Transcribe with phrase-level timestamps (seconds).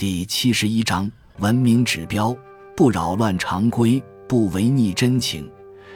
[0.00, 2.34] 第七十一章文明指标：
[2.74, 5.46] 不扰乱常规，不违逆真情。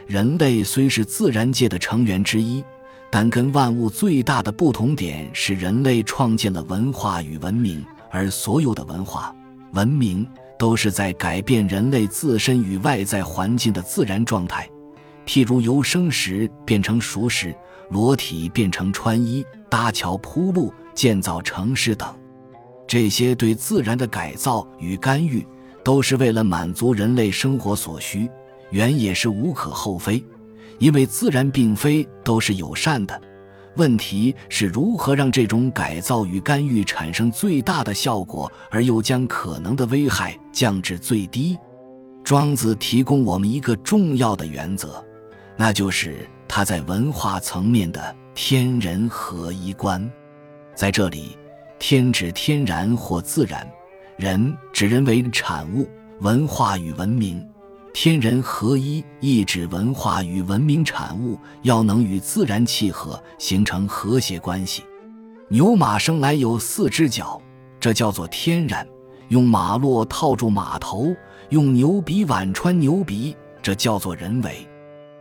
[0.07, 2.62] 人类虽是自然界的成员之一，
[3.11, 9.35] 但跟万物最大的不同点是，人类创建了文化与文明，而所有的文化、
[9.72, 10.29] 文明
[10.59, 14.68] 都是在改变人类自身与外在环境的自然状态。
[15.25, 17.57] 譬如由生食变成熟食，
[17.89, 22.14] 裸体变成穿衣，搭桥铺路，建造城市等。
[22.95, 25.44] 这些对自然的改造与干预，
[25.82, 28.30] 都是为了满足人类生活所需，
[28.71, 30.22] 原也是无可厚非。
[30.79, 33.20] 因为自然并非都是友善的，
[33.75, 41.58] 问题是如何让这种改造与干预产生最大的效果，而又将可能的危害降至最低。
[42.22, 45.05] 庄子提供我们一个重要的原则，
[45.56, 50.08] 那就是他在文化层面的天人合一观，
[50.77, 51.36] 在这里。
[51.86, 53.70] 天指天然或自然，
[54.16, 55.86] 人指人为产物，
[56.20, 57.47] 文化与文明，
[57.92, 64.82] 天人合一，意指文化与文明产物要能与自然契合，形成和谐关系。
[65.48, 67.38] 牛马生来有四只脚，
[67.78, 68.82] 这叫做天然；
[69.28, 71.14] 用马络套住马头，
[71.50, 74.66] 用牛鼻挽穿牛鼻，这叫做人为。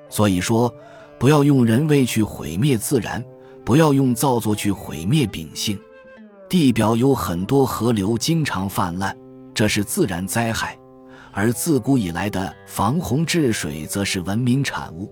[0.07, 0.73] 所以说，
[1.19, 3.21] 不要用人为去毁灭自然，
[3.65, 5.77] 不要用造作去毁灭秉性。
[6.53, 9.11] 地表有很多河流经常泛滥，
[9.55, 10.77] 这是自然灾害；
[11.31, 15.11] 而自古以来的防洪治水则是文明产物。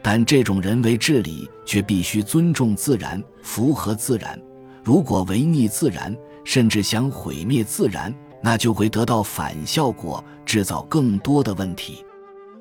[0.00, 4.40] 但这种人为治理却必须尊重自然，符合自然。
[4.82, 8.10] 如果违逆自然，甚至想毁灭自然，
[8.42, 12.02] 那就会得到反效果，制造更多的问题。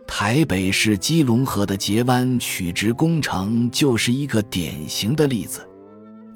[0.05, 5.65] 台北市基隆河的截弯取直工程就是一个典型的例子。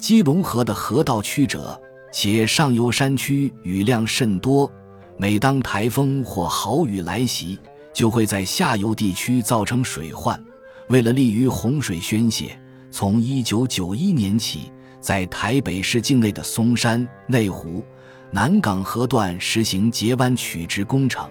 [0.02, 1.80] 基隆河的河道曲折，
[2.12, 4.68] 且上游山区雨量甚多，
[5.16, 7.56] 每当台风或豪雨来袭，
[7.94, 10.44] 就会在下游地区造成水患。
[10.88, 12.60] 为了利于洪水宣泄，
[12.90, 17.84] 从1991年起，在台北市境内的松山、内湖、
[18.32, 21.30] 南港河段实行截弯取直工程。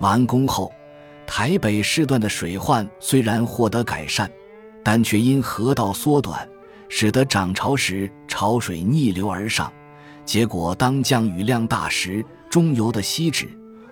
[0.00, 0.72] 完工后，
[1.28, 4.28] 台北市段的水患虽然获得改善，
[4.82, 6.48] 但却因河道缩短。
[6.88, 9.72] 使得涨潮时潮水逆流而上，
[10.24, 13.48] 结果当降雨量大时，中游的西址、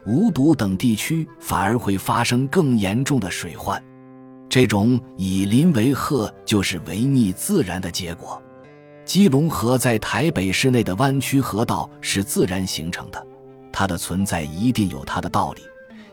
[0.07, 3.83] 无毒等地区反而会发生更严重的水患。
[4.49, 8.41] 这种以邻为壑，就是违逆自然的结果。
[9.05, 13.27] 基隆河在台北市内的弯曲河道是自然形成的，
[13.73, 15.63] 它的存在一定有它的道理。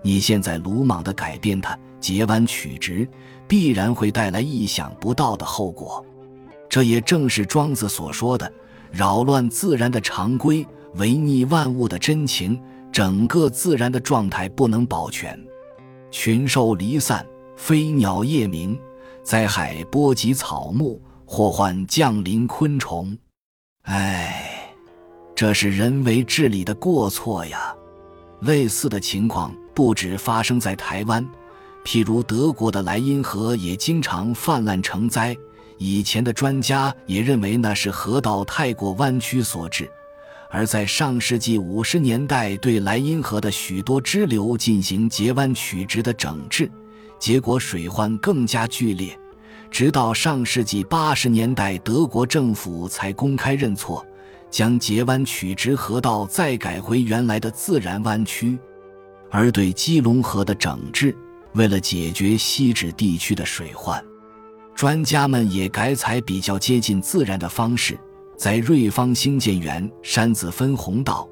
[0.01, 3.07] 你现在鲁莽地改变它，截弯取直，
[3.47, 6.03] 必然会带来意想不到的后果。
[6.69, 8.49] 这也正是庄子所说的
[8.91, 10.65] “扰乱自然的常规，
[10.95, 12.61] 违逆万物的真情”，
[12.93, 15.37] 整个自然的状态不能保全，
[16.11, 17.25] 群兽离散，
[17.57, 18.79] 飞鸟夜鸣，
[19.23, 23.17] 灾害波及草木，祸患降临昆虫。
[23.83, 24.75] 唉，
[25.35, 27.75] 这是人为治理的过错呀！
[28.41, 31.27] 类似的情况不止发生在台湾，
[31.83, 35.35] 譬如德国的莱茵河也经常泛滥成灾。
[35.79, 39.89] 以前的专家也认为那是河道太过弯曲所致，
[40.49, 46.69] 而在上世纪五十年代对莱茵河的许多支流进行截弯取直的整治，
[47.17, 49.17] 结果水患更加剧烈。
[49.71, 54.05] 直到上世纪八十年代，德国政府才公开认错，
[54.51, 58.59] 将截弯取直河道再改回原来的自然弯曲。
[59.31, 61.15] 而对基隆河的整治，
[61.53, 64.03] 为了解决西址地区的水患。
[64.79, 67.99] 专家们也改采比较接近自然的方式，
[68.37, 71.27] 在瑞芳兴建原山子分洪道。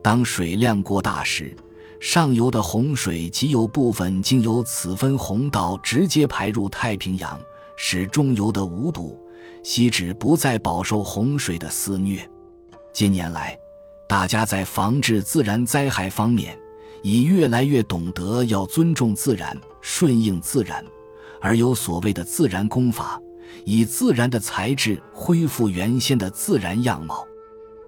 [0.00, 1.52] 当水量过大时，
[1.98, 7.36] 上游的洪水极有部分经由此分洪道直接排入太平洋，
[7.76, 9.18] 使中游的无堵，
[9.64, 12.24] 西址不再饱受洪水的肆虐。
[12.92, 13.58] 近年来，
[14.08, 16.56] 大家在防治自然灾害方面，
[17.02, 20.84] 已越来越懂得要尊重自然，顺应自然。
[21.42, 23.20] 而有所谓的自然功法，
[23.64, 27.26] 以自然的材质恢复原先的自然样貌。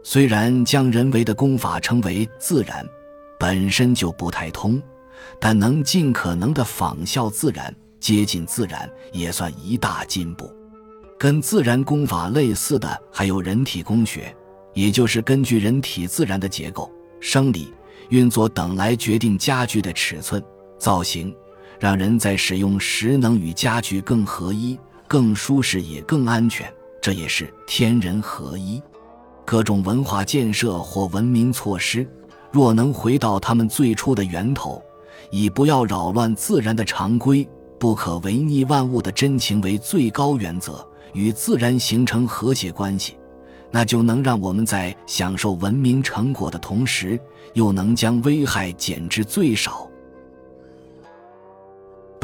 [0.03, 2.85] 虽然将人为的功法称为自然，
[3.39, 4.83] 本身就不太通，
[5.41, 10.53] 但能尽可能的仿效自然、接近自然，也算一大进步。
[11.17, 14.35] 跟自然功法类似的还有人体工学，
[14.75, 17.73] 也就是根据人体自然的结构、生理
[18.09, 20.43] 运作等来决定家具的尺寸、
[20.77, 21.35] 造型。
[21.79, 26.73] 让人在使用时能与家具更合一、更舒适也更安全，
[27.03, 28.83] 这也是天人合一。
[29.45, 32.09] 各种文化建设或文明措施，
[32.51, 34.83] 若能回到他们最初的源头，
[35.31, 37.47] 以不要扰乱自然的常规、
[37.79, 43.19] 不可违逆万物的真情为最高原则，与自然形成和谐关系，
[43.71, 47.21] 那就能让我们在享受文明成果的同时，
[47.53, 49.87] 又能将危害减至最少。